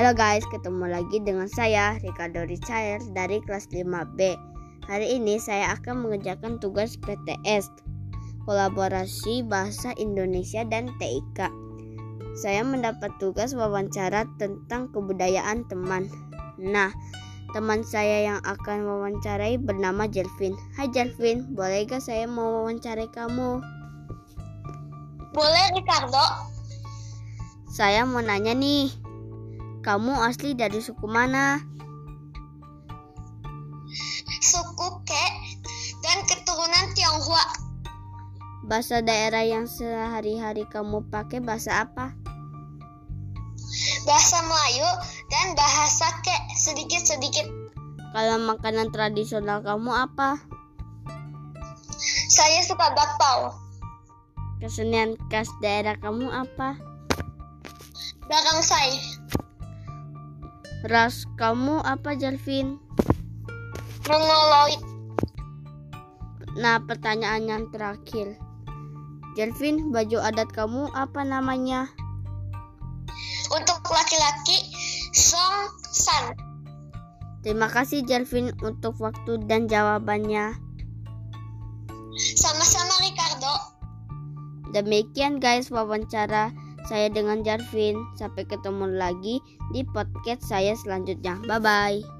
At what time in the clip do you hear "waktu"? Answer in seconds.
79.04-79.36